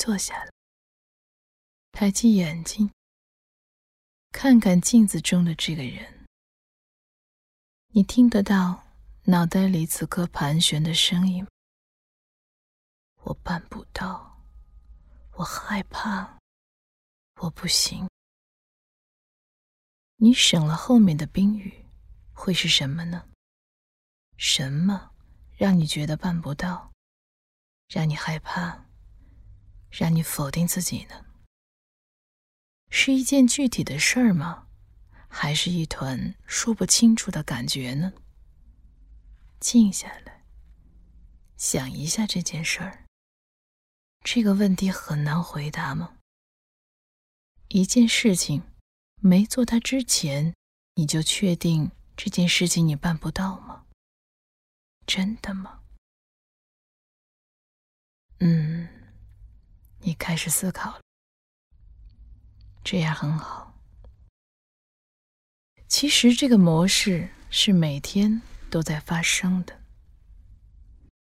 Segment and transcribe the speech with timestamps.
[0.00, 0.50] 坐下来，
[1.92, 2.90] 抬起眼睛，
[4.32, 6.26] 看看镜子中的这个人。
[7.88, 8.82] 你听得到
[9.24, 11.46] 脑袋里此刻盘旋的声音？
[13.24, 14.42] 我办不到，
[15.32, 16.38] 我害怕，
[17.34, 18.08] 我不行。
[20.16, 21.84] 你省了后面的宾语，
[22.32, 23.28] 会是什么呢？
[24.38, 25.12] 什么
[25.58, 26.90] 让你觉得办不到，
[27.86, 28.86] 让你害怕，
[29.90, 31.26] 让你否定自己呢？
[32.90, 34.66] 是一件具体的事儿吗？
[35.28, 38.12] 还是一团说不清楚的感觉呢？
[39.60, 40.44] 静下来，
[41.56, 43.04] 想一下这件事儿。
[44.22, 46.16] 这个问题很难回答吗？
[47.68, 48.62] 一件事情
[49.16, 50.54] 没做它之前，
[50.94, 53.86] 你就确定这件事情你办不到吗？
[55.06, 55.80] 真的吗？
[58.40, 58.99] 嗯，
[60.02, 61.00] 你开始思考了，
[62.82, 63.78] 这样很好。
[65.88, 69.78] 其实这个模式是每天都在发生的，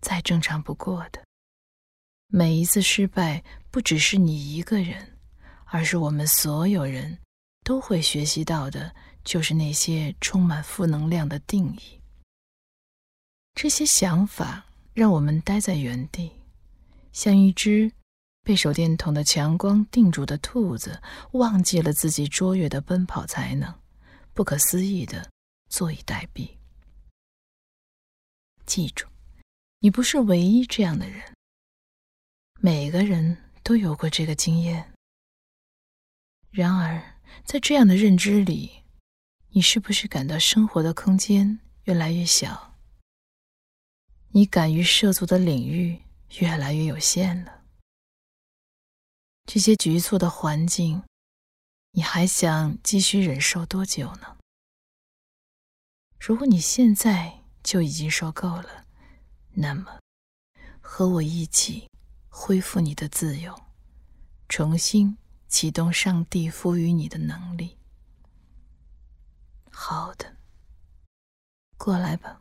[0.00, 1.22] 再正常不过的。
[2.28, 5.18] 每一次失败，不只是你一个人，
[5.66, 7.18] 而是我们所有人
[7.64, 12.00] 都会学习到的，就是那些充满负能量的定义。
[13.54, 16.32] 这些想法让我们待在原地，
[17.12, 17.92] 像一只
[18.42, 21.00] 被手电筒的强光定住的兔子，
[21.32, 23.72] 忘记了自己卓越的奔跑才能，
[24.34, 25.30] 不可思议的
[25.68, 26.48] 坐以待毙。
[28.66, 29.06] 记住，
[29.78, 31.32] 你不是唯一这样的人。
[32.60, 34.92] 每个人都有过这个经验。
[36.50, 38.82] 然而，在这样的认知里，
[39.50, 42.74] 你是不是感到生活的空间越来越小？
[44.28, 46.00] 你敢于涉足的领域
[46.38, 47.61] 越来越有限了。
[49.44, 51.02] 这些局促的环境，
[51.90, 54.38] 你还想继续忍受多久呢？
[56.18, 58.86] 如果你现在就已经受够了，
[59.50, 59.98] 那么
[60.80, 61.88] 和我一起
[62.28, 63.60] 恢复你的自由，
[64.48, 65.18] 重新
[65.48, 67.76] 启动上帝赋予你的能力。
[69.70, 70.36] 好的，
[71.76, 72.40] 过来吧。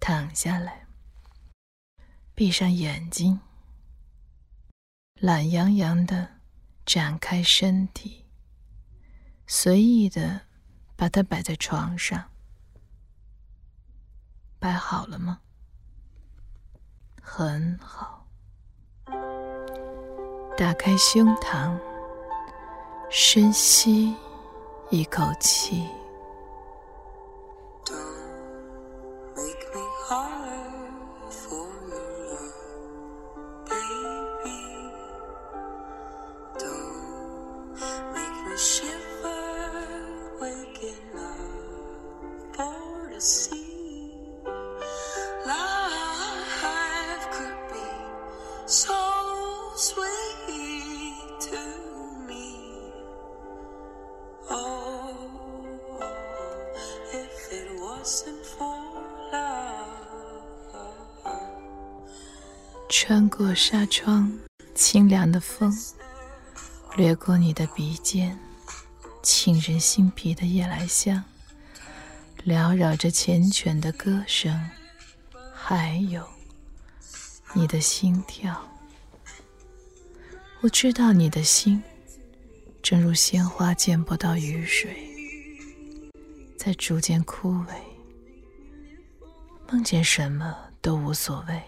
[0.00, 0.86] 躺下来，
[2.34, 3.40] 闭上眼睛，
[5.24, 6.28] 懒洋洋的
[6.84, 8.26] 展开身体，
[9.46, 10.42] 随意的
[10.96, 12.30] 把它摆在床上。
[14.58, 15.40] 摆好了吗？
[17.22, 18.28] 很好。
[20.58, 21.74] 打开胸膛，
[23.10, 24.14] 深吸
[24.90, 25.88] 一口气。
[63.06, 64.32] 穿过纱窗，
[64.74, 65.70] 清凉的风
[66.96, 68.38] 掠过你的鼻尖，
[69.22, 71.22] 沁人心脾的夜来香，
[72.46, 74.58] 缭绕着缱绻的歌声，
[75.52, 76.26] 还有
[77.52, 78.58] 你的心跳。
[80.62, 81.82] 我知道你的心，
[82.82, 84.96] 正如鲜花见不到雨水，
[86.56, 87.74] 在逐渐枯萎。
[89.70, 91.62] 梦见什么都无所谓。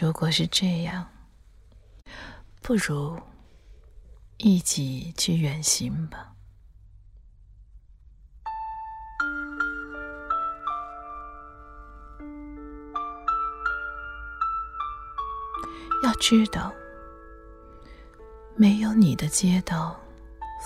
[0.00, 1.06] 如果是这样，
[2.62, 3.20] 不如
[4.38, 6.32] 一起去远行吧。
[16.02, 16.72] 要知道，
[18.56, 20.00] 没有你的街道，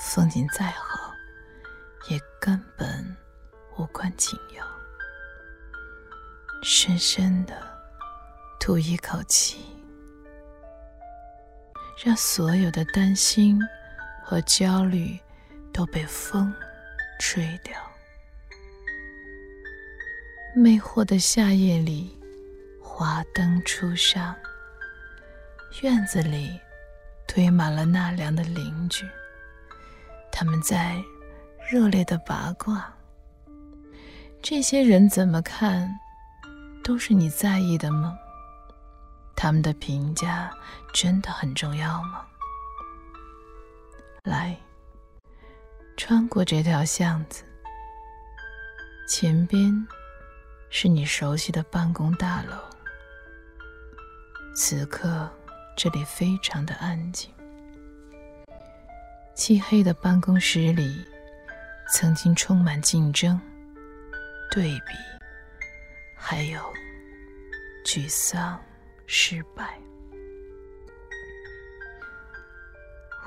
[0.00, 1.12] 风景再好，
[2.08, 3.16] 也根本
[3.76, 4.64] 无关紧要。
[6.62, 7.75] 深深的
[8.66, 9.58] 吐一口气，
[12.04, 13.60] 让所有的担心
[14.24, 15.16] 和焦虑
[15.72, 16.52] 都被风
[17.20, 17.80] 吹掉。
[20.52, 22.18] 魅惑的夏夜里，
[22.82, 24.34] 华灯初上，
[25.82, 26.58] 院子里
[27.24, 29.06] 堆满了纳凉的邻居，
[30.32, 31.00] 他们在
[31.70, 32.92] 热烈的八卦。
[34.42, 35.88] 这些人怎么看？
[36.82, 38.18] 都是你在意的吗？
[39.36, 40.50] 他们的评价
[40.92, 42.26] 真的很重要吗？
[44.24, 44.58] 来，
[45.96, 47.44] 穿过这条巷子，
[49.08, 49.86] 前边
[50.70, 52.56] 是你熟悉的办公大楼。
[54.54, 55.30] 此刻，
[55.76, 57.30] 这里非常的安静。
[59.34, 61.06] 漆黑的办公室里，
[61.92, 63.38] 曾经充满竞争、
[64.50, 64.94] 对比，
[66.16, 66.58] 还有
[67.84, 68.58] 沮丧、
[69.06, 69.78] 失败。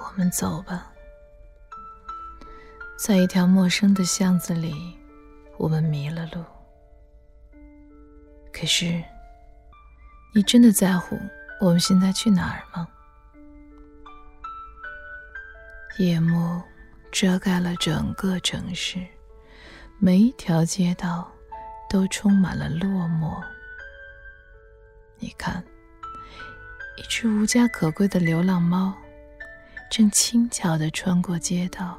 [0.00, 0.92] 我们走吧，
[2.98, 4.98] 在一条陌生的巷子里，
[5.56, 6.44] 我们迷了路。
[8.52, 9.02] 可是，
[10.34, 11.16] 你真的在乎
[11.60, 12.88] 我们现在去哪儿吗？
[15.98, 16.60] 夜幕
[17.12, 19.04] 遮盖了整个城市，
[19.98, 21.30] 每一条街道
[21.88, 23.40] 都充满了落寞。
[25.18, 25.64] 你看，
[26.96, 28.94] 一只无家可归的流浪猫。
[29.90, 31.98] 正轻巧地穿过街道，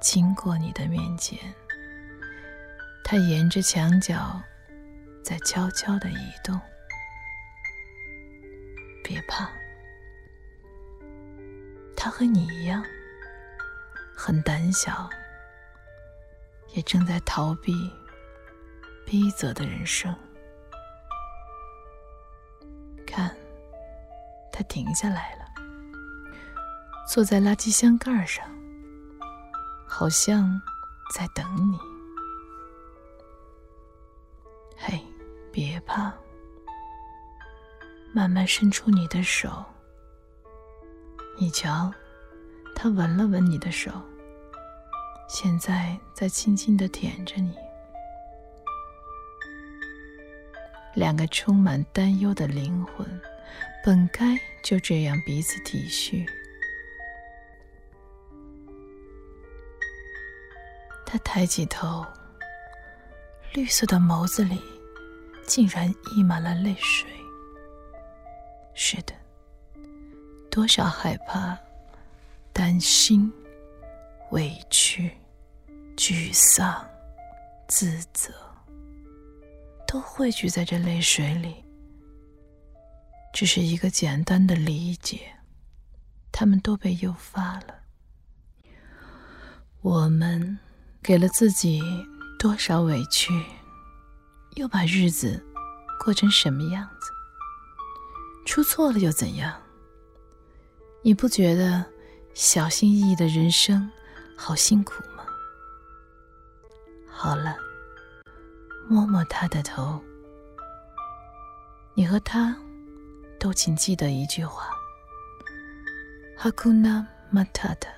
[0.00, 1.38] 经过你的面前。
[3.02, 4.40] 它沿着墙角，
[5.24, 6.60] 在悄悄地移动。
[9.02, 9.50] 别怕，
[11.96, 12.84] 它和你一样，
[14.14, 15.08] 很胆小，
[16.74, 17.72] 也正在逃避
[19.04, 20.14] 逼仄的人生。
[24.72, 25.44] 停下来了。
[27.06, 28.42] 坐在垃圾箱盖上，
[29.86, 30.58] 好像
[31.14, 31.78] 在等你。
[34.78, 34.98] 嘿，
[35.52, 36.10] 别怕，
[38.14, 39.62] 慢慢伸出你的手。
[41.38, 41.92] 你瞧，
[42.74, 43.90] 他闻了闻你的手，
[45.28, 47.54] 现在在轻轻的舔着你。
[50.94, 53.06] 两个充满担忧的灵魂，
[53.84, 56.26] 本该就这样彼此体恤。
[61.04, 62.06] 他抬起头，
[63.52, 64.58] 绿色的眸子里
[65.46, 67.10] 竟然溢满了泪水。
[68.74, 69.12] 是的，
[70.50, 71.58] 多少害怕、
[72.52, 73.30] 担心、
[74.30, 75.10] 委屈、
[75.96, 76.82] 沮丧、
[77.68, 78.32] 自责，
[79.86, 81.61] 都汇聚在这泪水里。
[83.32, 85.36] 只是一个简单的理解，
[86.30, 87.74] 他们都被诱发了。
[89.80, 90.58] 我们。
[91.04, 91.82] 给了自己
[92.38, 93.32] 多少委屈，
[94.54, 95.44] 又把日子
[96.04, 97.10] 过成什么样子？
[98.46, 99.52] 出错了又怎样？
[101.02, 101.84] 你不觉得
[102.34, 103.90] 小心翼翼的人生
[104.36, 105.24] 好辛苦吗？
[107.10, 107.56] 好了，
[108.88, 110.00] 摸摸他的头。
[111.94, 112.56] 你和他
[113.42, 114.70] 都请记得一句话
[116.38, 117.04] ：Hakuna
[117.34, 117.90] Matata，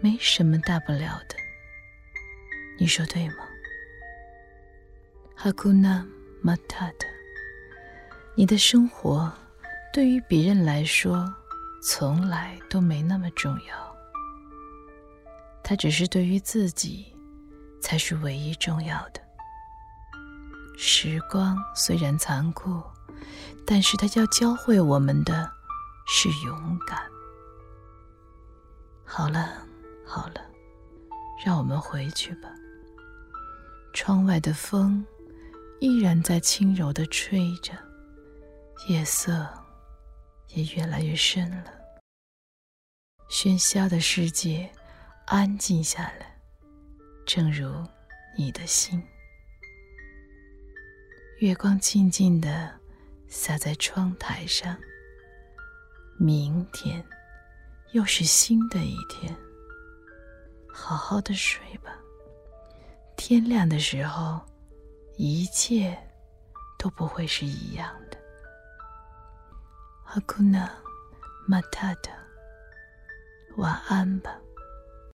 [0.00, 1.36] 没什么大不了的。
[2.78, 3.44] 你说对吗
[5.36, 6.06] ？Hakuna
[6.42, 7.06] Matata，
[8.34, 9.30] 你的生活
[9.92, 11.30] 对于别人来说
[11.82, 13.96] 从来都没那么重要，
[15.62, 17.14] 它只是对于自己
[17.78, 19.20] 才是唯一重要的。
[20.78, 22.82] 时光虽然残酷，
[23.66, 25.50] 但是它要教会我们的
[26.06, 26.98] 是勇敢。
[29.04, 29.66] 好了，
[30.04, 30.40] 好了，
[31.44, 32.48] 让我们回去吧。
[33.94, 35.04] 窗外的风
[35.80, 37.72] 依然在轻柔的吹着，
[38.88, 39.48] 夜色
[40.48, 41.72] 也越来越深了。
[43.30, 44.70] 喧嚣的世界
[45.26, 46.38] 安静下来，
[47.26, 47.70] 正如
[48.36, 49.02] 你的心。
[51.40, 52.72] 月光静静的
[53.28, 54.76] 洒在窗台上。
[56.18, 57.04] 明天
[57.92, 59.34] 又是新的一天，
[60.66, 61.96] 好好的睡吧。
[63.16, 64.40] 天亮的时候，
[65.16, 65.96] 一切
[66.78, 68.18] 都不会是一样的。
[70.06, 70.70] Hakuna
[71.48, 72.16] Matata，
[73.56, 74.36] 晚安吧。